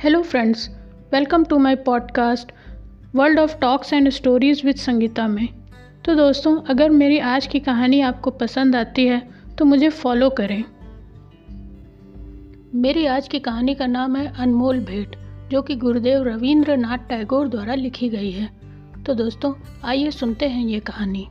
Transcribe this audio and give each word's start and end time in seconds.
Hello 0.00 0.22
friends 0.22 0.68
welcome 1.12 1.44
to 1.44 1.58
my 1.58 1.76
podcast 1.76 2.52
world 3.14 3.38
of 3.38 3.58
talks 3.58 3.92
and 3.92 4.08
stories 4.08 4.66
with 4.66 4.76
Sangeeta 4.76 5.28
में। 5.28 5.48
तो 6.04 6.14
दोस्तों, 6.14 6.60
अगर 6.68 6.90
मेरी 6.90 7.18
आज 7.18 7.46
की 7.46 7.60
कहानी 7.60 8.00
आपको 8.00 8.30
पसंद 8.30 8.76
आती 8.76 9.06
है 9.06 9.30
तो 9.58 9.64
मुझे 9.64 9.88
फॉलो 9.88 10.30
करें। 10.30 10.64
मेरी 12.74 13.06
आज 13.06 13.28
की 13.28 13.38
कहानी 13.38 13.74
का 13.74 13.86
नाम 13.86 14.16
है 14.16 14.32
अनमोल 14.38 14.80
भेंट, 14.80 15.16
जो 15.50 15.62
कि 15.62 15.74
गुरुदेव 15.74 16.22
रविंद्रनाथ 16.22 16.98
टैगोर 16.98 17.48
द्वारा 17.48 17.74
लिखी 17.74 18.08
गई 18.08 18.30
है। 18.30 18.50
तो 19.06 19.14
दोस्तों, 19.14 19.54
आइए 19.84 20.10
सुनते 20.10 20.48
हैं 20.48 20.66
ये 20.66 20.80
कहानी। 20.80 21.28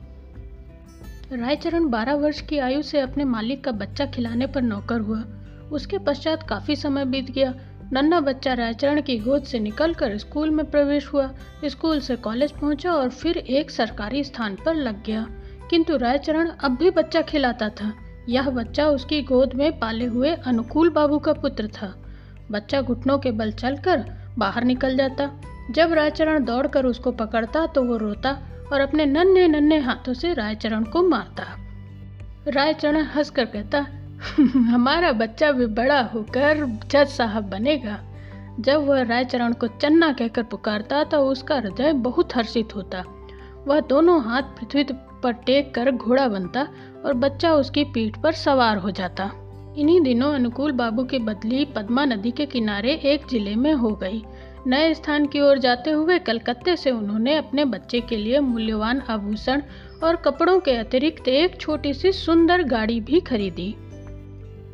रायचरण 1.32 1.88
12 1.88 2.14
वर्ष 2.14 2.40
की 2.40 2.58
आयु 2.58 2.82
से 2.82 3.00
अपने 3.00 3.24
मालिक 3.24 3.64
का 3.64 3.72
बच्चा 3.72 4.06
खिलाने 4.06 4.46
पर 4.46 4.62
नौकर 4.62 5.00
हुआ। 5.00 5.24
उसके 5.72 5.98
पश्चात 5.98 6.42
काफ़ी 6.42 6.76
समय 6.76 7.04
बीत 7.04 7.30
गया 7.30 7.54
नन्ना 7.92 8.20
बच्चा 8.20 8.54
रायचरण 8.54 9.00
की 9.00 9.18
गोद 9.18 9.42
से 9.42 9.58
निकलकर 9.58 10.18
स्कूल 10.18 10.50
में 10.50 10.70
प्रवेश 10.70 11.06
हुआ। 11.06 11.30
स्कूल 11.64 12.00
से 12.00 12.16
कॉलेज 12.16 12.52
पहुँचा 12.52 12.92
और 12.92 13.08
फिर 13.08 13.36
एक 13.38 13.70
सरकारी 13.70 14.24
स्थान 14.24 14.56
पर 14.66 14.74
लग 14.74 15.04
गया। 15.04 15.26
किंतु 15.70 15.96
रायचरण 15.96 16.48
अब 16.48 16.76
भी 16.76 16.90
बच्चा 16.90 17.20
खिलाता 17.20 17.68
था। 17.68 17.92
यह 18.28 18.50
बच्चा 18.50 18.86
उसकी 18.86 19.22
गोद 19.22 19.54
में 19.54 19.78
पाले 19.78 20.04
हुए 20.04 20.34
अनुकूल 20.34 20.90
बाबू 20.90 21.18
का 21.18 21.32
पुत्र 21.32 21.66
था। 21.66 21.94
बच्चा 22.50 22.82
घुटनों 22.82 23.18
के 23.18 23.30
बल 23.30 23.52
चलकर 23.52 24.04
बाहर 24.38 24.64
निकल 24.64 24.96
जाता। 24.96 25.40
जब 25.70 25.92
रायचरण 25.92 26.44
दौड़कर 26.44 26.86
उसको 26.86 27.12
पकड़ता 27.12 27.66
तो 27.66 27.82
वो 27.82 27.96
रोता 27.96 28.38
और 28.72 28.80
अपने 28.80 29.06
नन्हे 29.06 29.48
नन्हे 29.48 29.78
हाथों 29.78 30.14
से 30.14 30.34
रायचरण 30.34 30.84
को 30.84 31.02
मारता। 31.02 31.44
रायचरण 32.48 33.02
हंसकर 33.02 33.44
कहता 33.44 33.86
हमारा 34.70 35.12
बच्चा 35.12 35.50
भी 35.52 35.66
बड़ा 35.66 36.00
होकर 36.14 36.64
जज 36.86 37.08
साहब 37.08 37.48
बनेगा। 37.50 37.98
जब 38.60 38.86
वह 38.86 39.02
रायचरण 39.02 39.52
को 39.52 39.66
चन्ना 39.66 40.12
कहकर 40.12 40.42
पुकारता 40.42 41.02
तो 41.04 41.18
उसका 41.26 41.56
हृदय 41.56 41.92
बहुत 41.92 42.36
हर्षित 42.36 42.74
होता। 42.76 43.02
वह 43.66 43.80
दोनों 43.80 44.20
हाथ 44.24 44.42
पृथ्वी 44.42 44.84
पर 45.22 45.32
टेक 45.46 45.74
कर 45.74 45.90
घोड़ा 45.90 46.28
बनता 46.28 46.66
और 47.04 47.14
बच्चा 47.14 47.52
उसकी 47.54 47.84
पीठ 47.84 48.22
पर 48.22 48.32
सवार 48.32 48.76
हो 48.76 48.90
जाता। 48.90 49.30
इन्हीं 49.78 50.00
दिनों 50.00 50.32
अनुकूल 50.34 50.72
बाबू 50.72 51.04
की 51.04 51.18
बदली 51.18 51.64
पद्मा 51.64 52.04
नदी 52.04 52.30
के 52.30 52.46
किनारे 52.46 52.94
एक 53.04 53.26
ज़िले 53.26 53.54
में 53.54 53.72
हो 53.72 53.94
गई। 53.94 54.22
नए 54.66 54.94
स्थान 54.94 55.26
की 55.26 55.40
ओर 55.40 55.58
जाते 55.58 55.90
हुए 55.90 56.18
कलकत्ते 56.18 56.76
से 56.76 56.90
उन्होंने 56.90 57.36
अपने 57.36 57.64
बच्चे 57.64 58.00
के 58.00 58.16
लिए 58.16 58.40
मूल्यवान 58.40 59.02
आभूषण 59.10 59.62
और 60.04 60.16
कपड़ों 60.16 60.58
के 60.60 60.76
अतिरिक्त 60.76 61.28
एक 61.28 61.60
छोटी 61.60 61.94
सी 61.94 62.12
सुंदर 62.12 62.62
गाड़ी 62.62 63.00
भी 63.00 63.20
खरीदी। 63.20 63.74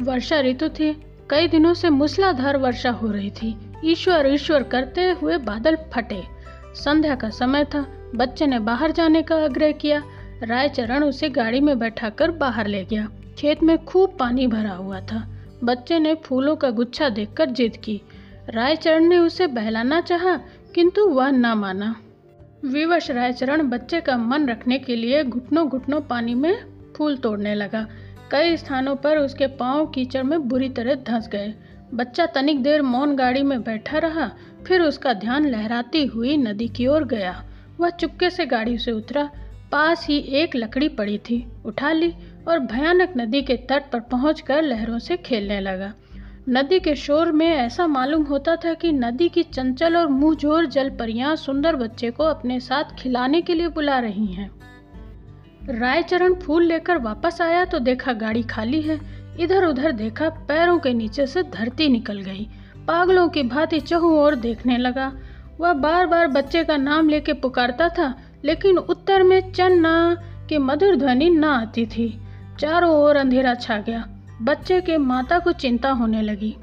वर्षा 0.01 0.41
ऋतु 0.41 0.69
थी। 0.69 1.03
कई 1.31 1.49
दिनों 1.49 1.75
से 1.75 1.91
मूसलाधार 1.91 2.57
वर्षा 2.57 2.91
हो 2.91 3.11
रही 3.11 3.31
थी। 3.31 3.59
ईश्वर 3.85 4.27
ईश्वर 4.27 4.63
करते 4.63 5.11
हुए 5.11 5.39
बादल 5.39 5.77
फटे। 5.77 6.23
संध्या 6.75 7.15
का 7.15 7.31
समय 7.31 7.65
था। 7.65 7.87
बच्चे 8.15 8.47
ने 8.47 8.59
बाहर 8.59 8.91
जाने 8.91 9.23
का 9.23 9.37
आग्रह 9.37 9.73
किया। 9.73 10.03
रायचरण 10.43 11.05
उसे 11.05 11.29
गाड़ी 11.29 11.61
में 11.61 11.79
बैठाकर 11.79 12.31
बाहर 12.31 12.67
ले 12.67 12.85
गया। 12.85 13.09
खेत 13.39 13.63
में 13.63 13.85
खूब 13.85 14.17
पानी 14.19 14.47
भरा 14.47 14.71
हुआ 14.71 15.01
था। 15.01 15.33
बच्चे 15.65 15.99
ने 15.99 16.15
फूलों 16.15 16.57
का 16.57 16.71
गुच्छा 16.71 17.09
देखकर 17.09 17.47
जिद 17.51 17.77
की। 17.77 18.01
रायचरण 18.49 19.05
ने 19.05 19.19
उसे 19.19 19.47
बहलाना 19.47 20.01
चाहा, 20.01 20.41
किंतु 20.75 21.07
वह 21.07 21.31
न 21.31 21.47
माना। 21.47 21.97
विवश 22.65 23.11
रायचरण 23.11 23.63
बच्चे 23.63 24.01
का 24.01 24.17
मन 24.17 24.49
रखने 24.49 24.79
के 24.79 24.97
लिए 24.97 25.25
घुटनों 25.25 25.69
घुटनों 25.69 26.01
पानी 26.01 26.35
में 26.35 26.65
फूल 26.97 27.17
तोड़ने 27.17 27.55
लगा। 27.55 27.87
कई 28.31 28.57
स्थानों 28.57 28.97
पर 28.97 29.19
उसके 29.19 29.47
पाँव 29.47 29.87
कीचड़ 29.87 30.23
में 30.23 30.49
बुरी 30.49 30.69
तरह 30.69 30.95
धंस 30.95 31.29
गए। 31.29 31.55
बच्चा 31.95 32.27
तनिक 32.27 32.63
देर 32.63 32.83
मौन 32.83 33.17
गाड़ी 33.17 33.43
में 33.43 33.63
बैठा 33.63 33.99
रहा, 33.99 34.31
फिर 34.67 34.81
उसका 34.81 35.13
ध्यान 35.13 35.47
लहराती 35.47 36.05
हुई 36.07 36.37
नदी 36.37 36.69
की 36.69 36.87
ओर 36.87 37.05
गया। 37.05 37.45
वह 37.81 37.91
चुपके 37.91 38.31
से 38.31 38.47
गाड़ी 38.47 38.79
से 38.79 38.93
उतरा। 38.93 39.31
पास 39.73 40.07
ही 40.07 40.19
एक 40.19 40.57
लकड़ी 40.57 40.89
पड़ी 40.89 41.19
थी, 41.19 41.47
उठा 41.67 41.93
ली 41.93 42.13
और 42.49 42.59
भयानक 42.59 43.15
नदी 43.17 43.43
के 43.43 43.57
तट 43.57 43.91
पर 43.91 44.01
पहुंचकर 44.01 44.63
लहरों 44.63 44.99
से 44.99 45.17
खेलने 45.17 45.61
लगा। 45.61 45.93
नदी 46.49 46.81
के 46.81 46.95
शोर 46.95 47.33
में 47.33 47.47
ऐसा 47.47 47.87
मालूम 47.87 48.23
होता 48.23 48.57
था 48.57 48.75
कि 48.75 48.93
नदी 48.93 49.29
की 49.29 49.43
चंचल 49.43 49.97
और 49.97 50.07
मुंहजोर 50.07 50.67
जल 50.67 50.91
परियाँ 50.91 51.37
सुंदर 51.37 51.77
बच्चे 51.77 52.11
को 52.11 52.25
अपने 52.25 52.61
साथ 52.61 52.95
खिलाने 52.99 53.41
के 53.41 53.55
लिए 53.55 53.69
बुला 53.69 53.99
रही 53.99 54.27
हैं। 54.27 54.51
रायचरण 55.69 56.35
फूल 56.35 56.65
लेकर 56.65 56.99
वापस 56.99 57.41
आया 57.41 57.65
तो 57.65 57.79
देखा 57.79 58.13
गाड़ी 58.13 58.43
खाली 58.43 58.81
है। 58.83 58.99
इधर 59.41 59.65
उधर 59.65 59.93
देखा 59.93 60.29
पैरों 60.49 60.79
के 60.79 60.93
नीचे 60.95 61.27
से 61.27 61.43
धरती 61.43 61.89
निकल 61.89 62.21
गई। 62.21 62.47
पागलों 62.87 63.29
की 63.29 63.43
भांति 63.43 63.81
चहु 63.81 64.15
और 64.17 64.35
देखने 64.35 64.77
लगा। 64.79 65.13
वह 65.61 65.73
बार 65.73 66.07
बार 66.07 66.27
बच्चे 66.27 66.63
का 66.65 66.77
नाम 66.77 67.09
लेके 67.09 67.33
पुकारता 67.33 67.89
था, 67.89 68.15
लेकिन 68.45 68.79
उत्तर 68.79 69.23
में 69.23 69.53
चन्ना 69.53 70.17
की 70.49 70.59
मधुर 70.59 70.97
ध्वनि 70.97 71.31
न 71.31 71.45
आती 71.45 71.87
थी। 71.87 72.09
चारों 72.61 72.95
ओर 72.95 73.17
अंधेरा 73.17 73.55
छा 73.55 73.79
गया। 73.79 74.05
बच्चे 74.43 74.81
के 74.81 74.97
माता 74.97 75.39
को 75.39 75.53
चिंता 75.53 75.91
होने 75.91 76.23
लगी। 76.23 76.55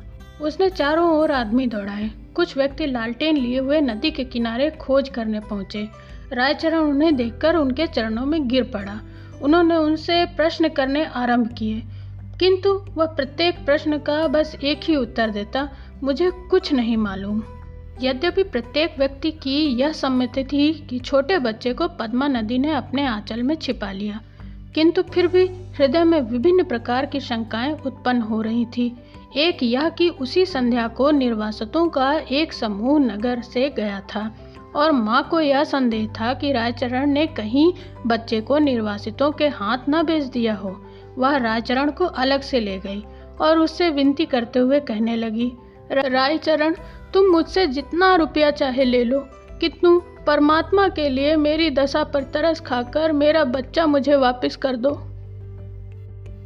उसने 0.41 0.69
चारों 0.69 1.09
ओर 1.11 1.31
आदमी 1.31 1.67
दौड़ाए। 1.67 2.09
कुछ 2.35 2.57
व्यक्ति 2.57 2.85
लालटेन 2.85 3.37
लिए 3.37 3.59
हुए 3.59 3.81
नदी 3.81 4.11
के 4.11 4.23
किनारे 4.23 4.69
खोज 4.71 5.09
करने 5.09 5.39
पहुँचे। 5.39 5.87
रायचरण 6.31 6.78
उन्हें 6.78 7.16
देखकर 7.16 7.56
उनके 7.56 7.88
चरणों 7.88 8.25
में 8.25 8.47
गिर 8.47 8.63
पड़ा। 8.63 9.00
उन्होंने 9.41 9.75
उनसे 9.75 10.25
प्रश्न 10.25 10.69
करने 10.69 11.06
आरंभ 11.06 11.47
किए। 11.47 11.84
किंतु 12.39 12.85
वह 12.95 13.06
प्रत्येक 13.06 13.66
प्रश्न 13.66 13.97
का 13.97 14.28
बस 14.28 14.57
एक 14.63 14.79
ही 14.83 14.95
उत्तर 14.95 15.29
देता, 15.29 15.69
मुझे 16.03 16.31
कुछ 16.31 16.73
नहीं 16.73 16.97
मालूम। 16.97 17.44
यद्यपि 18.01 18.44
प्रत्येक 18.44 18.95
व्यक्ति 18.97 19.31
की 19.31 19.66
यह 19.66 19.91
सम्मति 19.91 20.44
थी 20.44 20.73
कि 20.73 21.00
छोटे 21.00 21.39
बच्चे 21.39 21.73
को 21.73 21.88
पद्मा 21.88 22.28
नदी 22.28 22.57
ने 22.57 22.72
अपने 22.72 23.06
आंचल 23.06 23.44
में 23.44 23.56
छिपा 23.56 23.91
लिया। 23.91 24.22
किंतु 24.75 25.01
फिर 25.01 25.28
भी 25.28 25.45
हृदय 25.47 26.03
में 26.03 26.22
विभिन्न 26.22 26.63
प्रकार 26.63 27.06
की 27.06 27.19
शंकाएँ 27.19 27.73
उत्पन्न 27.85 28.22
हो 28.22 28.41
रही 28.41 28.66
थी। 28.66 28.97
एक 29.38 29.63
यह 29.63 29.89
कि 29.89 30.09
उसी 30.09 30.45
संध्या 30.45 30.88
को 30.88 31.12
निर्वासितों 31.12 31.89
का 31.89 32.13
एक 32.31 32.53
समूह 32.53 33.00
नगर 33.00 33.41
से 33.41 33.69
गया 33.69 34.00
था। 34.00 34.35
और 34.75 34.91
माँ 34.91 35.23
को 35.23 35.39
यह 35.39 35.63
संदेह 35.63 36.07
था 36.07 36.34
कि 36.34 36.51
रायचरण 36.51 37.06
ने 37.06 37.28
कहीं 37.28 37.73
बच्चे 38.07 38.41
को 38.41 38.57
निर्वासितों 38.57 39.31
के 39.31 39.47
हाथ 39.47 39.78
न 39.89 40.03
भेज 40.03 40.25
दिया 40.25 40.56
हो। 40.56 40.85
वह 41.17 41.38
रायचरण 41.38 41.91
को 41.91 42.06
अलग 42.06 42.41
से 42.41 42.59
ले 42.59 42.79
गई 42.79 43.03
और 43.41 43.57
उससे 43.57 43.89
विनती 43.89 44.25
करते 44.25 44.59
हुए 44.59 44.79
कहने 44.79 45.16
लगी 45.16 45.51
रायचरण, 45.91 46.75
तुम 47.13 47.25
मुझसे 47.25 47.67
जितना 47.67 48.16
रुपया 48.16 48.51
चाहे 48.51 48.83
ले 48.83 49.03
लो, 49.03 49.19
कितनु? 49.62 50.00
परमात्मा 50.28 50.88
के 50.88 51.09
लिए 51.09 51.35
मेरी 51.35 51.69
दशा 51.69 52.03
पर 52.03 52.23
तरस 52.23 52.59
खाकर 52.59 53.12
मेरा 53.12 53.44
बच्चा 53.44 53.85
मुझे 53.85 54.16
वापस 54.16 54.56
कर 54.56 54.75
दो। 54.75 54.91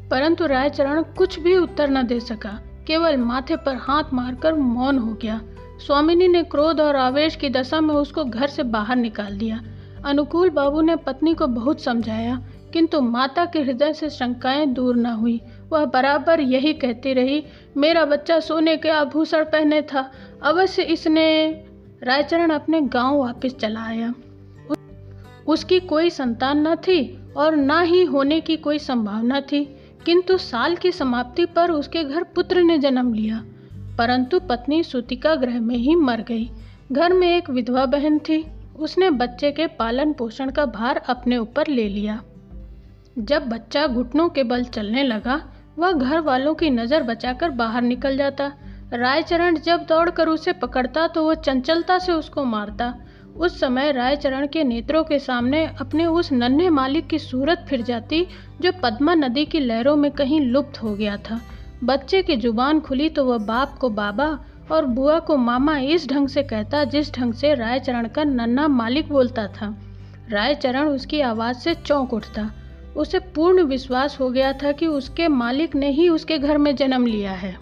परंतु 0.09 0.45
रायचरण 0.45 1.03
कुछ 1.03 1.39
भी 1.39 1.57
उत्तर 1.57 1.89
न 1.89 2.03
दे 2.07 2.19
सका। 2.19 2.59
केवल 2.87 3.17
माथे 3.17 3.55
पर 3.55 3.75
हाथ 3.75 4.03
मारकर 4.13 4.53
मौन 4.53 4.97
हो 4.97 5.13
गया। 5.13 5.41
स्वामिनी 5.85 6.27
ने 6.27 6.43
क्रोध 6.43 6.81
और 6.81 6.95
आवेश 6.95 7.35
की 7.35 7.49
दशा 7.49 7.81
में 7.81 7.95
उसको 7.95 8.23
घर 8.23 8.47
से 8.47 8.63
बाहर 8.63 8.95
निकाल 8.95 9.37
दिया। 9.37 9.61
अनुकूल 10.05 10.49
बाबू 10.49 10.81
ने 10.81 10.95
पत्नी 10.95 11.33
को 11.33 11.47
बहुत 11.47 11.81
समझाया, 11.81 12.41
किंतु 12.73 13.01
माता 13.01 13.45
के 13.45 13.59
हृदय 13.59 13.93
से 13.93 14.09
शंकाएँ 14.09 14.65
दूर 14.65 14.95
न 14.95 15.05
हुई। 15.05 15.41
वह 15.71 15.85
बराबर 15.85 16.39
यही 16.39 16.73
कहती 16.73 17.13
रही, 17.13 17.43
मेरा 17.77 18.05
बच्चा 18.05 18.39
सोने 18.39 18.77
के 18.77 18.89
आभूषण 18.89 19.43
पहने 19.43 19.81
था, 19.81 20.11
अवश्य 20.43 20.81
इसने 20.81 21.47
रायचरण 22.03 22.49
अपने 22.49 22.81
गाँव 22.81 23.17
वापस 23.17 23.55
चला 23.55 23.81
आया। 23.81 24.13
उसकी 25.47 25.79
कोई 25.79 26.09
संतान 26.09 26.67
न 26.67 26.75
थी 26.75 27.19
और 27.37 27.55
न 27.55 27.81
ही 27.83 28.03
होने 28.03 28.39
की 28.41 28.57
कोई 28.57 28.79
संभावना 28.79 29.41
थी, 29.41 29.63
किंतु 30.05 30.37
साल 30.37 30.75
की 30.75 30.91
समाप्ति 30.91 31.45
पर 31.45 31.71
उसके 31.71 32.03
घर 32.03 32.23
पुत्र 32.23 32.61
ने 32.61 32.77
जन्म 32.77 33.13
लिया। 33.13 33.43
परंतु 33.97 34.39
पत्नी 34.39 34.83
सुतिका 34.83 35.35
ग्रह 35.35 35.59
में 35.61 35.75
ही 35.75 35.95
मर 35.95 36.21
गई। 36.21 36.49
घर 36.91 37.13
में 37.13 37.27
एक 37.37 37.49
विधवा 37.49 37.85
बहन 37.85 38.19
थी। 38.19 38.43
उसने 38.79 39.09
बच्चे 39.09 39.51
के 39.51 39.67
पालन 39.67 40.13
पोषण 40.13 40.49
का 40.49 40.65
भार 40.65 40.97
अपने 40.97 41.37
ऊपर 41.37 41.67
ले 41.67 41.87
लिया। 41.89 42.21
जब 43.19 43.47
बच्चा 43.49 43.87
घुटनों 43.87 44.29
के 44.29 44.43
बल 44.43 44.63
चलने 44.63 45.03
लगा, 45.03 45.41
वह 45.79 45.91
घर 45.91 46.19
वालों 46.19 46.53
की 46.55 46.69
नज़र 46.69 47.03
बचाकर 47.03 47.49
बाहर 47.49 47.81
निकल 47.81 48.17
जाता। 48.17 48.51
रायचरण 48.93 49.57
जब 49.57 49.85
दौड़कर 49.85 50.27
उसे 50.27 50.53
पकड़ता 50.53 51.07
तो 51.07 51.23
वह 51.23 51.33
चंचलता 51.33 51.97
से 51.99 52.11
उसको 52.11 52.43
मारता। 52.43 52.93
उस 53.35 53.59
समय 53.59 53.91
रायचरण 53.91 54.47
के 54.47 54.63
नेत्रों 54.63 55.03
के 55.03 55.19
सामने 55.19 55.65
अपने 55.81 56.05
उस 56.05 56.31
नन्हे 56.31 56.69
मालिक 56.69 57.07
की 57.07 57.19
सूरत 57.19 57.65
फिर 57.69 57.81
जाती, 57.81 58.25
जो 58.61 58.71
पद्मा 58.83 59.13
नदी 59.15 59.45
की 59.45 59.59
लहरों 59.59 59.95
में 59.95 60.11
कहीं 60.11 60.41
लुप्त 60.41 60.81
हो 60.83 60.95
गया 60.95 61.17
था। 61.17 61.39
बच्चे 61.83 62.21
की 62.21 62.37
ज़ुबान 62.37 62.79
खुली 62.79 63.09
तो 63.09 63.25
वह 63.25 63.37
बाप 63.37 63.77
को 63.77 63.89
बाबा 63.89 64.39
और 64.71 64.85
बुआ 64.85 65.19
को 65.19 65.37
मामा 65.37 65.77
इस 65.77 66.09
ढंग 66.09 66.27
से 66.27 66.43
कहता 66.43 66.83
जिस 66.83 67.13
ढंग 67.13 67.33
से 67.33 67.53
रायचरण 67.53 68.07
का 68.07 68.23
नन्ना 68.23 68.67
मालिक 68.67 69.09
बोलता 69.09 69.47
था। 69.47 69.77
रायचरण 70.29 70.87
उसकी 70.87 71.21
आवाज़ 71.21 71.57
से 71.57 71.73
चौंक 71.73 72.13
उठता। 72.13 72.51
उसे 72.97 73.19
पूर्ण 73.19 73.63
विश्वास 73.63 74.19
हो 74.19 74.29
गया 74.29 74.53
था 74.53 74.71
कि 74.71 74.87
उसके 74.87 75.27
मालिक 75.27 75.75
ने 75.75 75.89
ही 75.89 76.09
उसके 76.09 76.37
घर 76.37 76.57
में 76.57 76.75
जन्म 76.75 77.05
लिया 77.05 77.31
है। 77.31 77.57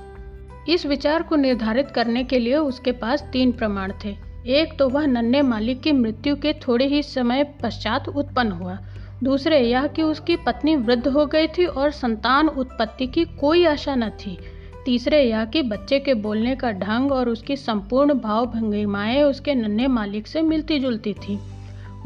इस 0.70 0.86
विचार 0.86 1.24
को 1.24 1.36
निर्धारित 1.36 1.92
करने 1.92 2.24
के 2.24 2.40
लिए 2.40 2.56
उसके 2.56 2.92
पास 2.92 3.30
तीन 3.34 3.52
प्रमाण 3.52 3.94
थे। 4.06 4.16
एक 4.48 4.80
तो 4.80 4.90
वह 4.90 5.06
नन्हे 5.06 5.42
मालिक 5.42 5.82
की 5.82 5.92
मृत्यु 5.92 6.36
के 6.36 6.54
थोड़े 6.54 6.86
ही 6.86 7.04
समय 7.04 7.44
पश्चात 7.44 8.10
उत्पन्न 8.10 8.52
हुआ। 8.52 8.80
दूसरे 9.24 9.60
यह 9.60 9.88
कि 9.88 10.02
उसकी 10.02 10.36
पत्नी 10.36 10.76
वृद्ध 10.76 11.08
हो 11.08 11.26
गई 11.26 11.48
थी 11.48 11.66
और 11.66 11.92
संतान 11.92 12.48
उत्पत्ति 12.48 13.08
की 13.08 13.26
कोई 13.26 13.66
आशा 13.66 13.96
न 13.96 14.10
थी। 14.10 14.38
तीसरे 14.86 15.24
यह 15.24 15.46
कि 15.46 15.62
बच्चे 15.62 16.00
के 16.00 16.14
बोलने 16.14 16.56
का 16.56 16.72
ढंग 16.72 17.12
और 17.12 17.30
उसकी 17.30 17.56
संपूर्ण 17.56 18.14
भाव 18.14 18.46
भंगिमाएँ 18.46 19.24
उसके 19.24 19.56
नन्हे 19.56 19.88
मालिक 19.88 20.28
से 20.28 20.42
मिलती 20.42 20.80
जुलती 20.80 21.14
थी। 21.14 21.40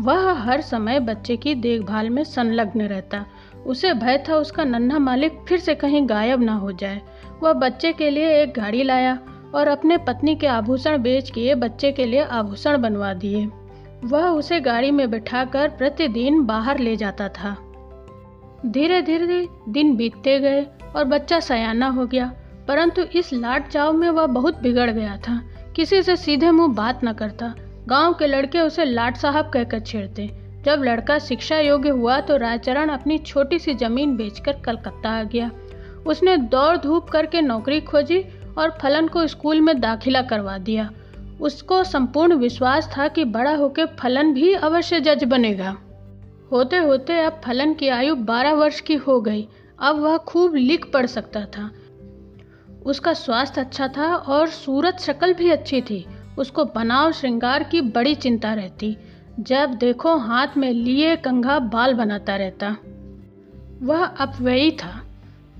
वह 0.01 0.31
हर 0.31 0.61
समय 0.61 0.99
बच्चे 0.99 1.37
की 1.37 1.55
देखभाल 1.55 2.09
में 2.09 2.23
संलग्न 2.23 2.81
रहता। 2.81 3.25
उसे 3.65 3.93
भय 3.93 4.23
था 4.29 4.35
उसका 4.35 4.63
नन्हा 4.63 4.99
मालिक 4.99 5.45
फिर 5.49 5.59
से 5.59 5.75
कहीं 5.75 6.09
गायब 6.09 6.41
ना 6.41 6.53
हो 6.53 6.71
जाए। 6.71 7.01
वह 7.43 7.53
बच्चे 7.53 7.93
के 7.93 8.09
लिए 8.09 8.43
एक 8.43 8.49
गाड़ी 8.49 8.83
लाया 8.83 9.19
और 9.55 9.67
अपने 9.67 9.97
पत्नी 9.97 10.35
के 10.35 10.47
आभूषण 10.47 10.97
बेच 10.97 11.29
के 11.29 11.55
बच्चे 11.55 11.91
के 11.91 12.05
लिए 12.05 12.23
आभूषण 12.23 12.77
बनवा 12.77 13.13
दिए। 13.13 13.47
वह 14.03 14.25
उसे 14.25 14.59
गाड़ी 14.59 14.91
में 14.91 15.09
बिठाकर 15.11 15.69
प्रतिदिन 15.69 16.41
बाहर 16.45 16.79
ले 16.79 16.95
जाता 16.95 17.27
था। 17.29 17.55
धीरे 18.65 19.01
धीरे 19.01 19.47
दिन 19.69 19.95
बीतते 19.95 20.39
गए 20.39 20.65
और 20.95 21.05
बच्चा 21.05 21.39
सयाना 21.39 21.87
हो 21.87 22.05
गया, 22.05 22.31
परंतु 22.67 23.01
इस 23.01 23.33
लाट 23.33 23.67
चाव 23.67 23.93
में 23.93 24.09
वह 24.09 24.25
बहुत 24.27 24.61
बिगड़ 24.61 24.89
गया 24.91 25.17
था। 25.17 25.41
किसी 25.75 26.01
से 26.01 26.15
सीधे 26.15 26.51
मुँह 26.51 26.73
बात 26.73 27.03
न 27.03 27.13
करता। 27.13 27.53
गाँव 27.87 28.13
के 28.13 28.27
लड़के 28.27 28.59
उसे 28.59 28.85
लाट 28.85 29.17
साहब 29.17 29.49
कहकर 29.49 29.79
छेड़ते। 29.79 30.29
जब 30.65 30.83
लड़का 30.83 31.17
शिक्षा 31.19 31.59
योग्य 31.59 31.89
हुआ 31.89 32.19
तो 32.19 32.37
रायचरण 32.37 32.89
अपनी 32.89 33.17
छोटी 33.17 33.59
सी 33.59 33.73
ज़मीन 33.73 34.15
बेचकर 34.17 34.59
कलकत्ता 34.59 35.09
आ 35.09 35.23
गया। 35.23 35.49
उसने 36.07 36.35
दौड़ 36.37 36.75
धूप 36.77 37.09
करके 37.09 37.41
नौकरी 37.41 37.79
खोजी 37.81 38.19
और 38.57 38.77
फलन 38.81 39.07
को 39.07 39.25
स्कूल 39.27 39.61
में 39.61 39.79
दाखिला 39.81 40.21
करवा 40.21 40.57
दिया। 40.57 40.89
उसको 41.41 41.83
संपूर्ण 41.83 42.35
विश्वास 42.35 42.93
था 42.97 43.07
कि 43.07 43.25
बड़ा 43.25 43.55
होकर 43.55 43.85
फलन 43.85 44.33
भी 44.33 44.53
अवश्य 44.53 44.99
जज 44.99 45.23
बनेगा। 45.23 45.77
होते 46.51 46.77
होते 46.77 47.19
अब 47.19 47.41
फलन 47.45 47.73
की 47.73 47.87
आयु 47.87 48.15
बारह 48.15 48.53
वर्ष 48.53 48.81
की 48.81 48.95
हो 48.95 49.21
गई। 49.21 49.47
अब 49.79 49.95
वह 49.95 50.17
खूब 50.17 50.55
लिख 50.55 50.91
पढ़ 50.93 51.05
सकता 51.05 51.45
था। 51.45 51.71
उसका 52.85 53.13
स्वास्थ्य 53.13 53.61
अच्छा 53.61 53.87
था 53.87 54.15
और 54.15 54.47
सूरत 54.47 54.99
शक्ल 54.99 55.33
भी 55.33 55.49
अच्छी 55.49 55.81
थी। 55.81 56.05
उसको 56.37 56.65
बनाव 56.65 57.11
श्रृंगार 57.11 57.63
की 57.63 57.81
बड़ी 57.81 58.15
चिंता 58.15 58.53
रहती। 58.53 58.97
जब 59.39 59.69
देखो 59.69 60.17
हाथ 60.17 60.47
में 60.57 60.73
लिए 60.73 61.15
कंघा 61.15 61.59
बाल 61.59 61.93
बनाता 61.93 62.35
रहता। 62.35 62.75
वह 63.81 64.05
अपव्ययी 64.05 64.71
था। 64.71 65.07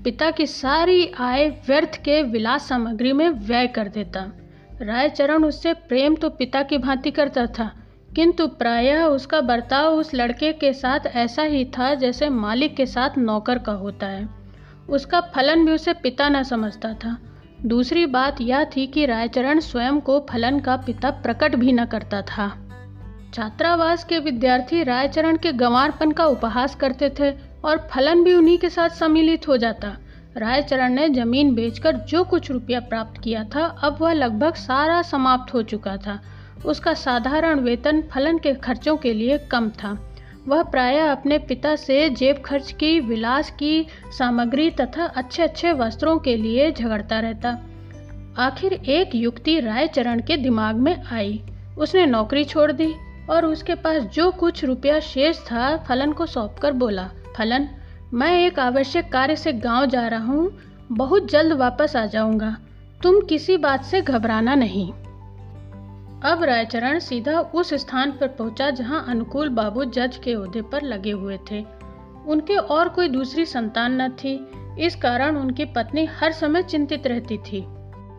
पिता 0.04 0.30
की 0.30 0.46
सारी 0.46 1.12
आय 1.18 1.48
व्यर्थ 1.48 1.96
के 1.96 2.22
विलास 2.22 2.68
सामग्री 2.68 3.12
में 3.12 3.28
व्यय 3.28 3.66
कर 3.66 3.88
देता। 3.88 4.32
रायचरण 4.82 5.44
उससे 5.44 5.72
प्रेम 5.74 6.14
तो 6.14 6.28
पिता 6.30 6.62
की 6.62 6.78
भांति 6.78 7.10
करता 7.10 7.46
था, 7.48 7.70
किंतु 8.16 8.46
प्रायः 8.48 9.04
उसका 9.04 9.40
बर्ताव 9.40 9.94
उस 9.94 10.14
लड़के 10.14 10.52
के 10.52 10.72
साथ 10.72 11.06
ऐसा 11.06 11.42
ही 11.42 11.64
था 11.64 11.92
जैसे 11.94 12.28
मालिक 12.28 12.76
के 12.76 12.86
साथ 12.86 13.18
नौकर 13.18 13.58
का 13.58 13.72
होता 13.72 14.06
है। 14.06 14.28
उसका 14.88 15.20
फलन 15.34 15.64
भी 15.66 15.72
उसे 15.72 15.92
पिता 15.92 16.28
न 16.28 16.42
समझता 16.42 16.92
था। 16.94 17.16
दूसरी 17.64 18.06
बात 18.06 18.40
यह 18.40 18.64
थी 18.64 18.86
कि 18.86 19.06
रायचरण 19.06 19.60
स्वयं 19.60 20.00
को 20.00 20.18
फलन 20.30 20.60
का 20.60 20.76
पिता 20.76 21.10
प्रकट 21.22 21.56
भी 21.56 21.72
न 21.72 21.84
करता 21.84 22.22
था। 22.22 22.48
छात्रावास 23.34 24.04
के 24.04 24.18
विद्यार्थी 24.18 24.82
रायचरण 24.82 25.36
के 25.36 25.52
गंवारपन 25.52 26.12
का 26.12 26.24
उपहास 26.26 26.74
करते 26.74 27.10
थे 27.20 27.30
और 27.64 27.88
फलन 27.92 28.24
भी 28.24 28.34
उन्हीं 28.34 28.58
के 28.58 28.70
साथ 28.70 28.88
सम्मिलित 28.90 29.48
हो 29.48 29.56
जाता। 29.56 29.96
रायचरण 30.36 30.92
ने 30.92 31.08
ज़मीन 31.08 31.54
बेचकर 31.54 31.96
जो 31.96 32.24
कुछ 32.24 32.50
रुपया 32.50 32.80
प्राप्त 32.80 33.20
किया 33.20 33.44
था, 33.44 33.64
अब 33.64 33.96
वह 34.00 34.12
लगभग 34.12 34.54
सारा 34.54 35.02
समाप्त 35.02 35.54
हो 35.54 35.62
चुका 35.62 35.96
था। 35.96 36.20
उसका 36.66 36.94
साधारण 36.94 37.60
वेतन 37.60 38.02
फलन 38.02 38.38
के 38.38 38.54
खर्चों 38.54 38.96
के 38.96 39.14
लिए 39.14 39.38
कम 39.38 39.70
था। 39.70 40.14
वह 40.48 40.62
प्रायः 40.62 41.12
अपने 41.12 41.38
पिता 41.38 41.76
से 41.76 42.10
जेब 42.10 42.42
खर्च 42.44 42.72
की, 42.72 43.00
विलास 43.00 43.50
की 43.50 43.86
सामग्री 44.18 44.70
तथा 44.70 45.04
अच्छे 45.04 45.42
अच्छे 45.42 45.72
वस्त्रों 45.72 46.18
के 46.18 46.36
लिए 46.36 46.72
झगड़ता 46.72 47.20
रहता। 47.20 47.58
आखिर 48.38 48.72
एक 48.72 49.14
युक्ति 49.14 49.60
रायचरण 49.60 50.20
के 50.20 50.36
दिमाग 50.36 50.76
में 50.76 51.02
आई। 51.12 51.42
उसने 51.78 52.06
नौकरी 52.06 52.44
छोड़ 52.44 52.72
दी 52.72 52.94
और 53.30 53.46
उसके 53.46 53.74
पास 53.74 54.02
जो 54.02 54.30
कुछ 54.30 54.64
रुपया 54.64 55.00
शेष 55.00 55.38
था, 55.38 55.76
फलन 55.76 56.12
को 56.12 56.26
सौंप 56.26 56.56
कर 56.62 56.72
बोला, 56.72 57.10
फलन 57.36 57.68
मैं 58.14 58.46
एक 58.46 58.58
आवश्यक 58.58 59.12
कार्य 59.12 59.36
से 59.36 59.52
गाँव 59.52 59.86
जा 59.86 60.08
रहा 60.08 60.24
हूँ, 60.24 60.52
बहुत 60.92 61.30
जल्द 61.30 61.52
वापस 61.52 61.96
आ 61.96 62.06
जाऊँगा। 62.06 62.56
तुम 63.02 63.20
किसी 63.20 63.56
बात 63.56 63.84
से 63.84 64.00
घबराना 64.00 64.54
नहीं। 64.54 64.92
अब 66.22 66.44
रायचरण 66.44 66.98
सीधा 66.98 67.40
उस 67.40 67.74
स्थान 67.74 68.10
पर 68.12 68.28
पहुँचा 68.28 68.70
जहाँ 68.70 69.04
अनुकूल 69.08 69.48
बाबू 69.48 69.84
जज 69.84 70.16
के 70.16 70.34
ओहदे 70.34 70.62
पर 70.62 70.82
लगे 70.82 71.10
हुए 71.10 71.38
थे। 71.50 71.64
उनके 72.26 72.56
और 72.56 72.88
कोई 72.88 73.08
दूसरी 73.08 73.44
संतान 73.46 74.02
न 74.02 74.08
थी, 74.08 74.48
इस 74.78 74.96
कारण 74.96 75.36
उनकी 75.36 75.64
पत्नी 75.64 76.04
हर 76.04 76.32
समय 76.32 76.62
चिंतित 76.62 77.06
रहती 77.06 77.38
थी। 77.38 77.60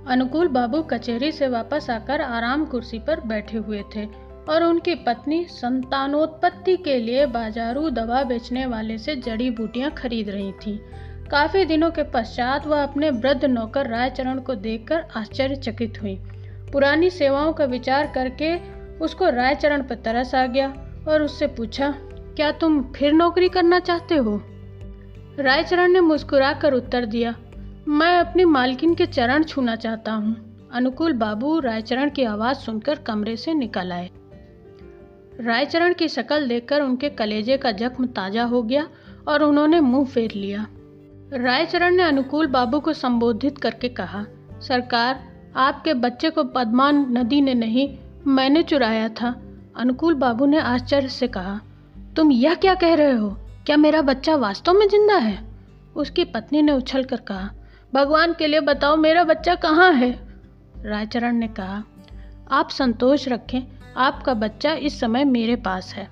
अनुकूल 0.07 0.47
बाबू 0.47 0.81
कचहरी 0.81 1.31
से 1.31 1.47
वापस 1.47 1.89
आकर 1.89 2.21
आराम 2.21 2.65
कुर्सी 2.65 2.99
पर 2.99 3.19
बैठे 3.19 3.57
हुए 3.57 3.83
थे। 3.95 4.20
और 4.49 4.63
उनकी 4.63 4.95
पत्नी 4.95 5.43
संतानोत्पत्ति 5.45 6.75
के 6.77 6.97
लिए 6.97 7.25
बाजारू 7.25 7.89
दवा 7.89 8.23
बेचने 8.23 8.65
वाले 8.65 8.97
से 8.97 9.15
जड़ी 9.15 9.49
बूटियाँ 9.49 9.91
खरीद 9.91 10.29
रही 10.29 10.51
थी। 10.51 10.79
काफ़ी 11.31 11.65
दिनों 11.65 11.89
के 11.91 12.03
पश्चात 12.03 12.67
वह 12.67 12.83
अपने 12.83 13.09
वृद्ध 13.09 13.45
नौकर 13.45 13.88
रायचरण 13.88 14.39
को 14.39 14.55
देखकर 14.55 15.05
आश्चर्यचकित 15.17 16.01
हुई। 16.01 16.15
पुरानी 16.71 17.09
सेवाओं 17.09 17.53
का 17.53 17.65
विचार 17.65 18.11
करके 18.15 18.55
उसको 18.99 19.29
रायचरण 19.29 19.83
पर 19.83 19.95
तरस 19.95 20.35
आ 20.35 20.45
गया 20.45 20.67
और 21.07 21.21
उससे 21.21 21.47
पूछा, 21.47 21.93
क्या 22.35 22.51
तुम 22.51 22.81
फिर 22.93 23.13
नौकरी 23.13 23.49
करना 23.49 23.79
चाहते 23.79 24.15
हो? 24.15 24.41
रायचरण 25.39 25.91
ने 25.91 25.99
मुस्कुराकर 25.99 26.73
उत्तर 26.73 27.05
दिया, 27.05 27.35
मैं 27.88 28.17
अपनी 28.17 28.45
मालकिन 28.45 28.95
के 28.95 29.05
चरण 29.05 29.43
छूना 29.43 29.75
चाहता 29.75 30.11
हूँ। 30.11 30.69
अनुकूल 30.73 31.13
बाबू 31.13 31.59
रायचरण 31.59 32.09
की 32.09 32.23
आवाज़ 32.23 32.57
सुनकर 32.57 32.95
कमरे 32.97 33.35
से 33.38 33.53
निकल 33.53 33.91
आए। 33.91 34.09
रायचरण 35.39 35.93
की 35.93 36.07
शक्ल 36.07 36.47
देखकर 36.47 36.81
उनके 36.81 37.09
कलेजे 37.09 37.57
का 37.57 37.71
जख्म 37.71 38.05
ताज़ा 38.05 38.43
हो 38.43 38.63
गया 38.63 38.87
और 39.27 39.43
उन्होंने 39.43 39.79
मुँह 39.79 40.05
फेर 40.05 40.31
लिया। 40.31 40.67
रायचरण 41.33 41.95
ने 41.95 42.03
अनुकूल 42.03 42.47
बाबू 42.47 42.79
को 42.79 42.93
संबोधित 42.93 43.57
करके 43.57 43.89
कहा, 43.89 44.25
सरकार, 44.61 45.23
आपके 45.55 45.93
बच्चे 45.93 46.29
को 46.29 46.43
पद्मान 46.43 47.05
नदी 47.17 47.41
ने 47.41 47.53
नहीं, 47.53 47.97
मैंने 48.27 48.63
चुराया 48.63 49.09
था। 49.09 49.41
अनुकूल 49.77 50.13
बाबू 50.13 50.45
ने 50.45 50.59
आश्चर्य 50.59 51.07
से 51.07 51.27
कहा, 51.27 51.59
तुम 52.15 52.31
यह 52.31 52.53
क्या 52.53 52.75
कह 52.75 52.93
रहे 52.93 53.11
हो? 53.11 53.29
क्या 53.65 53.77
मेरा 53.77 54.01
बच्चा 54.01 54.35
वास्तव 54.35 54.73
में 54.73 54.88
ज़िंदा 54.88 55.15
है? 55.15 55.39
उसकी 55.95 56.25
पत्नी 56.25 56.61
ने 56.61 56.71
उछल 56.71 57.03
कर 57.03 57.17
कहा, 57.17 57.50
भगवान 57.93 58.33
के 58.33 58.47
लिए 58.47 58.59
बताओ 58.59 58.95
मेरा 58.95 59.23
बच्चा 59.23 59.55
कहाँ 59.55 59.93
है? 59.93 60.11
रायचरण 60.85 61.35
ने 61.35 61.47
कहा, 61.47 61.83
आप 62.51 62.69
संतोष 62.69 63.27
रखें 63.27 63.80
आपका 63.98 64.33
बच्चा 64.33 64.74
इस 64.74 65.00
समय 65.00 65.24
मेरे 65.24 65.55
पास 65.55 65.93
है। 65.93 66.10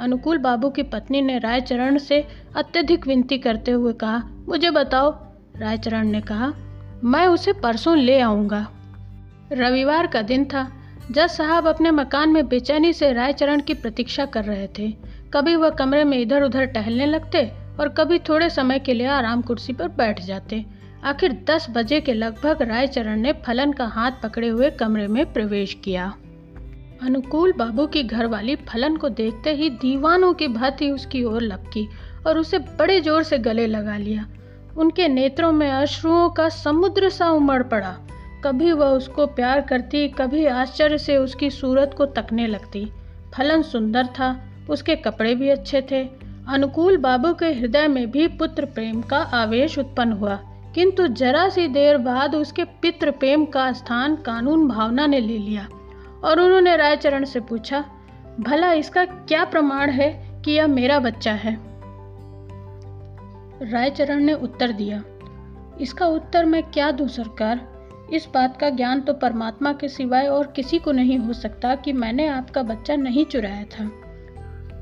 अनुकूल 0.00 0.38
बाबू 0.38 0.70
की 0.70 0.82
पत्नी 0.82 1.22
ने 1.22 1.38
रायचरण 1.38 1.98
से 1.98 2.28
अत्यधिक 2.56 3.06
विनती 3.06 3.38
करते 3.38 3.70
हुए 3.70 3.92
कहा, 3.92 4.22
मुझे 4.48 4.70
बताओ, 4.70 5.10
रायचरण 5.56 6.08
ने 6.08 6.20
कहा, 6.20 6.52
मैं 7.04 7.26
उसे 7.26 7.52
परसों 7.52 7.96
ले 7.96 8.20
आऊँगा। 8.20 8.68
रविवार 9.52 10.06
का 10.06 10.22
दिन 10.22 10.44
था। 10.44 10.72
जज 11.10 11.28
साहब 11.28 11.68
अपने 11.68 11.90
मकान 11.90 12.28
में 12.28 12.48
बेचैनी 12.48 12.92
से 12.92 13.12
रायचरण 13.12 13.60
की 13.60 13.74
प्रतीक्षा 13.74 14.26
कर 14.26 14.44
रहे 14.44 14.68
थे। 14.78 14.92
कभी 15.34 15.56
वह 15.56 15.70
कमरे 15.70 16.04
में 16.04 16.18
इधर 16.18 16.42
उधर 16.42 16.64
टहलने 16.64 17.06
लगते 17.06 17.52
और 17.80 17.88
कभी 17.88 18.18
थोड़े 18.18 18.50
समय 18.50 18.78
के 18.78 18.94
लिए 18.94 19.06
आराम 19.06 19.42
कुर्सी 19.42 19.72
पर 19.72 19.88
बैठ 19.88 20.20
जाते। 20.20 20.64
आखिर 21.04 21.44
दस 21.50 21.66
बजे 21.70 22.00
के 22.00 22.14
लगभग 22.14 22.62
रायचरण 22.62 23.20
ने 23.20 23.32
फलन 23.32 23.72
का 23.72 23.86
हाथ 23.86 24.10
पकड़े 24.22 24.48
हुए 24.48 24.70
कमरे 24.70 25.06
में 25.06 25.32
प्रवेश 25.32 25.74
किया। 25.84 26.14
अनुकूल 27.02 27.52
बाबू 27.52 27.86
की 27.86 28.02
घरवाली 28.02 28.56
फलन 28.56 28.96
को 28.96 29.08
देखते 29.08 29.52
ही 29.52 29.70
दीवानों 29.70 30.32
की 30.34 30.48
भांति 30.48 30.90
उसकी 30.90 31.24
ओर 31.24 31.42
लपकी 31.42 31.88
और 32.26 32.38
उसे 32.38 32.58
बड़े 32.58 33.00
ज़ोर 33.00 33.22
से 33.22 33.38
गले 33.38 33.66
लगा 33.66 33.96
लिया। 33.96 34.26
उनके 34.78 35.08
नेत्रों 35.08 35.52
में 35.52 35.70
अश्रुओं 35.70 36.30
का 36.30 36.48
समुद्र 36.48 37.08
सा 37.08 37.30
उमड़ 37.30 37.62
पड़ा। 37.62 37.96
कभी 38.44 38.72
वह 38.72 38.86
उसको 38.86 39.26
प्यार 39.26 39.60
करती, 39.60 40.08
कभी 40.08 40.46
आश्चर्य 40.46 40.98
से 40.98 41.16
उसकी 41.16 41.50
सूरत 41.50 41.94
को 41.98 42.06
तकने 42.06 42.46
लगती। 42.46 42.90
फलन 43.34 43.62
सुंदर 43.62 44.06
था, 44.06 44.50
उसके 44.70 44.96
कपड़े 44.96 45.34
भी 45.34 45.48
अच्छे 45.48 45.82
थे। 45.90 46.04
अनुकूल 46.48 46.96
बाबू 46.96 47.32
के 47.32 47.46
हृदय 47.46 47.88
में 47.88 48.10
भी 48.10 48.28
पुत्र 48.28 48.64
प्रेम 48.64 49.02
का 49.02 49.18
आवेश 49.18 49.78
उत्पन्न 49.78 50.12
हुआ। 50.12 50.38
किंतु 50.74 51.06
जरा 51.06 51.48
सी 51.48 51.68
देर 51.68 51.98
बाद 51.98 52.34
उसके 52.34 52.64
पितृ 52.64 53.10
प्रेम 53.10 53.44
का 53.44 53.72
स्थान 53.72 54.16
कानून 54.16 54.68
भावना 54.68 55.06
ने 55.06 55.20
ले 55.20 55.38
लिया। 55.38 55.68
और 56.24 56.40
उन्होंने 56.40 56.76
रायचरण 56.76 57.24
से 57.24 57.40
पूछा, 57.40 57.84
भला 58.40 58.72
इसका 58.72 59.04
क्या 59.04 59.44
प्रमाण 59.44 59.90
है 59.90 60.10
कि 60.44 60.52
यह 60.52 60.66
मेरा 60.66 60.98
बच्चा 60.98 61.32
है? 61.34 61.56
रायचरण 63.62 64.22
ने 64.22 64.34
उत्तर 64.34 64.72
दिया, 64.72 65.02
इसका 65.80 66.06
उत्तर 66.06 66.44
मैं 66.44 66.62
क्या 66.62 66.90
दूँ 66.90 67.08
सरकार? 67.08 67.66
इस 68.12 68.28
बात 68.34 68.56
का 68.56 68.68
ज्ञान 68.70 69.00
तो 69.00 69.12
परमात्मा 69.12 69.72
के 69.72 69.88
सिवाय 69.88 70.26
और 70.26 70.46
किसी 70.46 70.78
को 70.78 70.92
नहीं 70.92 71.18
हो 71.18 71.32
सकता 71.32 71.74
कि 71.74 71.92
मैंने 71.92 72.26
आपका 72.26 72.62
बच्चा 72.62 72.96
नहीं 72.96 73.24
चुराया 73.24 73.64
था। 73.64 73.90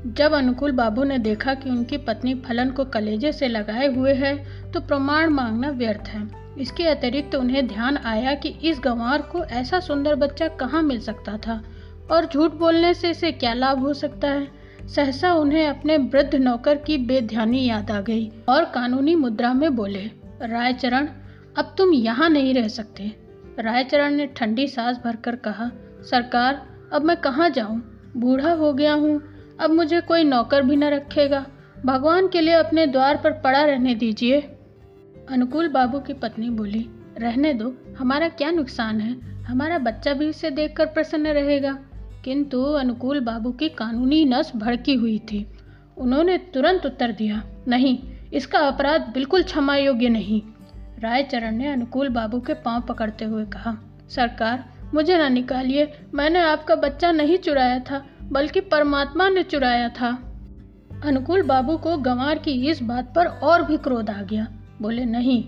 जब 0.07 0.33
अनुकूल 0.33 0.71
बाबू 0.71 1.03
ने 1.03 1.17
देखा 1.19 1.53
कि 1.53 1.69
उनकी 1.69 1.97
पत्नी 1.97 2.33
फलन 2.37 2.69
को 2.69 2.85
कलेजे 2.85 3.31
से 3.31 3.47
लगाए 3.47 3.87
हुए 3.87 4.13
है 4.13 4.35
तो 4.71 4.79
प्रमाण 4.79 5.29
मांगना 5.29 5.69
व्यर्थ 5.69 6.07
है। 6.07 6.46
इसके 6.57 6.83
अतिरिक्त 6.83 7.35
उन्हें 7.35 7.67
ध्यान 7.67 7.97
आया 7.97 8.33
कि 8.33 8.49
इस 8.49 8.81
गंवार 8.83 9.21
को 9.21 9.43
ऐसा 9.43 9.79
सुंदर 9.79 10.15
बच्चा 10.15 10.47
कहाँ 10.47 10.81
मिल 10.81 10.99
सकता 10.99 11.37
था 11.37 11.63
और 12.11 12.25
झूठ 12.25 12.51
बोलने 12.51 12.93
से 12.93 13.09
इसे 13.09 13.31
क्या 13.31 13.53
लाभ 13.53 13.79
हो 13.79 13.93
सकता 13.93 14.27
है? 14.27 14.47
सहसा 14.87 15.33
उन्हें 15.33 15.67
अपने 15.67 15.97
वृद्ध 15.97 16.35
नौकर 16.35 16.75
की 16.75 16.97
बेध्यानी 16.97 17.65
याद 17.65 17.91
आ 17.91 18.01
गई 18.01 18.31
और 18.49 18.65
कानूनी 18.65 19.15
मुद्रा 19.15 19.53
में 19.53 19.75
बोले, 19.75 20.11
रायचरण, 20.41 21.09
अब 21.57 21.75
तुम 21.77 21.93
यहाँ 21.93 22.29
नहीं 22.29 22.53
रह 22.53 22.67
सकते। 22.67 23.15
रायचरण 23.59 24.13
ने 24.13 24.27
ठंडी 24.27 24.67
सांस 24.67 24.97
भरकर 24.97 25.35
कहा, 25.35 25.71
सरकार, 26.01 26.67
अब 26.93 27.01
मैं 27.01 27.17
कहाँ 27.17 27.49
जाऊँ? 27.49 27.81
बूढ़ा 28.17 28.51
हो 28.51 28.73
गया 28.73 28.93
हूँ। 28.93 29.21
अब 29.59 29.69
मुझे 29.69 30.01
कोई 30.01 30.23
नौकर 30.23 30.61
भी 30.61 30.75
न 30.75 30.83
रखेगा। 30.83 31.45
भगवान 31.85 32.27
के 32.27 32.41
लिए 32.41 32.53
अपने 32.53 32.87
द्वार 32.87 33.17
पर 33.17 33.31
पड़ा 33.31 33.63
रहने 33.65 33.95
दीजिए। 33.95 34.56
अनुकूल 35.29 35.67
बाबू 35.67 35.99
की 35.99 36.13
पत्नी 36.13 36.49
बोली, 36.49 36.89
रहने 37.17 37.53
दो, 37.53 37.77
हमारा 37.99 38.29
क्या 38.29 38.51
नुकसान 38.51 39.01
है? 39.01 39.41
हमारा 39.43 39.77
बच्चा 39.77 40.13
भी 40.13 40.27
इसे 40.27 40.49
देखकर 40.49 40.85
प्रसन्न 40.85 41.27
रहेगा। 41.27 41.79
किंतु 42.25 42.63
अनुकूल 42.63 43.19
बाबू 43.19 43.51
की 43.51 43.69
कानूनी 43.69 44.25
नस 44.25 44.51
भड़की 44.55 44.93
हुई 44.93 45.19
थी। 45.19 45.47
उन्होंने 45.97 46.37
तुरंत 46.37 46.85
उत्तर 46.85 47.11
दिया, 47.11 47.43
नहीं, 47.67 47.99
इसका 48.33 48.59
अपराध 48.59 49.01
बिल्कुल 49.01 49.43
क्षमा 49.43 49.75
योग्य 49.75 50.09
नहीं। 50.09 50.41
रायचरण 50.99 51.55
ने 51.55 51.67
अनुकूल 51.67 52.09
बाबू 52.09 52.39
के 52.39 52.53
पाँव 52.53 52.81
पकड़ते 52.81 53.25
हुए 53.25 53.45
कहा, 53.45 53.77
सरकार, 54.09 54.69
मुझे 54.93 55.17
ना 55.17 55.29
निकालिए। 55.29 55.93
मैंने 56.13 56.39
आपका 56.39 56.75
बच्चा 56.75 57.11
नहीं 57.11 57.37
चुराया 57.37 57.79
था, 57.79 58.05
बल्कि 58.23 58.61
परमात्मा 58.61 59.29
ने 59.29 59.43
चुराया 59.43 59.89
था। 59.89 60.35
अनुकूल 61.05 61.43
बाबू 61.43 61.77
को 61.77 61.97
गंवार 61.97 62.37
की 62.37 62.69
इस 62.69 62.83
बात 62.83 63.13
पर 63.15 63.25
और 63.25 63.63
भी 63.63 63.77
क्रोध 63.77 64.09
आ 64.09 64.21
गया। 64.21 64.47
बोले, 64.81 65.05
नहीं, 65.05 65.43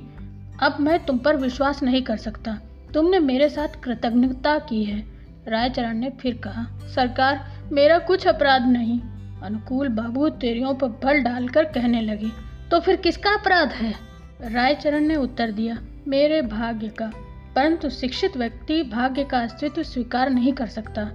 अब 0.59 0.77
मैं 0.79 1.05
तुम 1.05 1.17
पर 1.17 1.35
विश्वास 1.35 1.83
नहीं 1.83 2.01
कर 2.01 2.17
सकता। 2.17 2.57
तुमने 2.93 3.19
मेरे 3.19 3.49
साथ 3.49 3.79
कृतज्ञता 3.83 4.57
की 4.59 4.83
है। 4.83 5.03
रायचरण 5.47 5.97
ने 5.97 6.09
फिर 6.09 6.37
कहा, 6.37 6.65
सरकार, 6.95 7.45
मेरा 7.71 7.97
कुछ 7.99 8.27
अपराध 8.27 8.67
नहीं। 8.67 8.99
अनुकूल 9.41 9.87
बाबू 9.87 10.29
तेरियों 10.29 10.73
पर 10.73 10.87
बल 11.03 11.21
डालकर 11.21 11.63
कहने 11.65 12.01
लगे 12.01 12.29
तो 12.71 12.79
फिर 12.79 12.95
किसका 12.95 13.29
अपराध 13.31 13.71
है? 13.71 13.93
रायचरण 14.41 14.99
ने 14.99 15.15
उत्तर 15.15 15.51
दिया, 15.51 15.77
मेरे 16.07 16.41
भाग्य 16.41 16.87
का। 16.87 17.11
परंतु 17.55 17.89
शिक्षित 17.89 18.37
व्यक्ति 18.37 18.81
भाग्य 18.83 19.23
का 19.23 19.39
अस्तित्व 19.39 19.83
स्वीकार 19.83 20.29
नहीं 20.29 20.53
कर 20.53 20.67
सकता। 20.67 21.05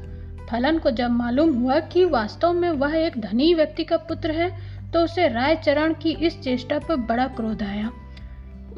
फलन 0.50 0.78
को 0.78 0.90
जब 0.90 1.10
मालूम 1.10 1.54
हुआ 1.54 1.78
कि 1.80 2.04
वास्तव 2.04 2.52
में 2.52 2.70
वह 2.70 2.94
एक 2.96 3.20
धनी 3.20 3.52
व्यक्ति 3.54 3.84
का 3.84 3.96
पुत्र 3.96 4.30
है 4.30 4.48
तो 4.92 5.00
उसे 5.00 5.28
रायचरण 5.28 5.94
की 5.94 6.10
इस 6.10 6.40
चेष्टा 6.40 6.78
पर 6.78 6.96
बड़ा 6.96 7.26
क्रोध 7.26 7.62
आया। 7.62 7.90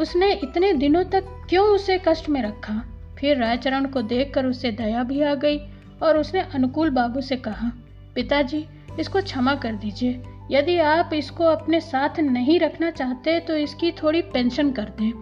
उसने 0.01 0.33
इतने 0.33 0.73
दिनों 0.73 1.05
तक 1.05 1.25
क्यों 1.49 1.67
उसे 1.67 1.99
कष्ट 2.09 2.29
में 2.29 2.43
रखा? 2.43 2.83
फिर 3.19 3.37
रायचरण 3.39 3.87
को 3.87 4.03
देखकर 4.03 4.47
उसे 4.47 4.71
दया 4.73 5.03
भी 5.03 5.23
आ 5.23 5.35
गई 5.35 5.59
और 6.03 6.19
उसने 6.19 6.41
अनुकूल 6.55 6.91
बाबू 6.91 7.21
से 7.21 7.37
कहा, 7.37 7.71
पिताजी, 8.15 8.65
इसको 9.01 9.21
क्षमा 9.21 9.55
कर 9.55 9.75
दीजिए। 9.75 10.23
यदि 10.51 10.79
आप 10.79 11.11
इसको 11.15 11.45
अपने 11.45 11.81
साथ 11.81 12.21
नहीं 12.21 12.59
रखना 12.61 12.91
चाहते 12.91 13.39
तो 13.41 13.57
इसकी 13.57 13.91
थोड़ी 13.93 14.21
पेंशन 14.23 14.71
कर 14.73 14.93
दें। 14.99 15.13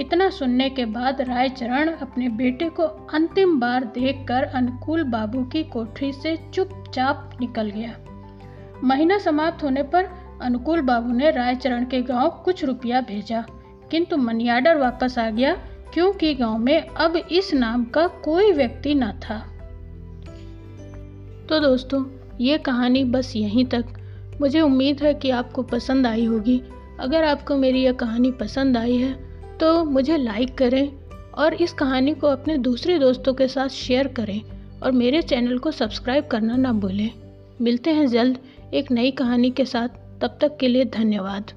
इतना 0.00 0.28
सुनने 0.30 0.68
के 0.70 0.84
बाद 0.84 1.20
रायचरण 1.20 1.88
अपने 1.92 2.28
बेटे 2.28 2.68
को 2.68 2.82
अंतिम 3.14 3.58
बार 3.60 3.84
देखकर 3.84 4.44
अनुकूल 4.44 5.02
बाबू 5.04 5.42
की 5.44 5.62
कोठरी 5.64 6.12
से 6.12 6.36
चुपचाप 6.54 7.30
निकल 7.40 7.70
गया। 7.70 7.96
महीना 8.84 9.18
समाप्त 9.18 9.62
होने 9.62 9.82
पर 9.82 10.08
अनुकूल 10.42 10.80
बाबू 10.80 11.12
ने 11.12 11.30
रायचरण 11.30 11.84
के 11.84 12.00
गाँव 12.02 12.30
कुछ 12.44 12.64
रुपया 12.64 13.00
भेजा। 13.00 13.44
किंतु 13.92 14.16
मनियाडर 14.16 14.76
वापस 14.76 15.18
आ 15.18 15.30
गया, 15.30 15.54
क्योंकि 15.94 16.34
गाँव 16.34 16.58
में 16.58 16.80
अब 16.80 17.16
इस 17.16 17.52
नाम 17.54 17.84
का 17.84 18.06
कोई 18.06 18.52
व्यक्ति 18.52 18.94
न 18.94 19.12
था। 19.12 19.38
तो 21.48 21.58
दोस्तों, 21.60 22.04
ये 22.40 22.58
कहानी 22.58 23.04
बस 23.04 23.32
यहीं 23.36 23.64
तक। 23.64 23.84
मुझे 24.40 24.60
उम्मीद 24.60 25.02
है 25.02 25.14
कि 25.14 25.30
आपको 25.30 25.62
पसंद 25.62 26.06
आई 26.06 26.24
होगी। 26.24 26.60
अगर 27.00 27.24
आपको 27.24 27.56
मेरी 27.56 27.82
यह 27.82 27.92
कहानी 27.92 28.30
पसंद 28.30 28.76
आई 28.76 28.96
है 28.96 29.12
तो 29.60 29.84
मुझे 29.84 30.16
लाइक 30.16 30.56
करें 30.58 30.92
और 31.34 31.54
इस 31.54 31.72
कहानी 31.72 32.14
को 32.14 32.26
अपने 32.26 32.56
दूसरे 32.58 32.98
दोस्तों 32.98 33.34
के 33.34 33.48
साथ 33.48 33.68
शेयर 33.68 34.08
करें 34.08 34.40
और 34.82 34.92
मेरे 34.92 35.22
चैनल 35.22 35.58
को 35.58 35.70
सब्सक्राइब 35.70 36.26
करना 36.26 36.56
ना 36.56 36.72
भूलें। 36.72 37.10
मिलते 37.60 37.90
हैं 37.90 38.06
जल्द 38.06 38.38
एक 38.74 38.90
नई 38.90 39.10
कहानी 39.10 39.50
के 39.50 39.64
साथ। 39.64 39.88
तब 40.20 40.38
तक 40.40 40.56
के 40.56 40.68
लिए 40.68 40.84
धन्यवाद। 40.84 41.52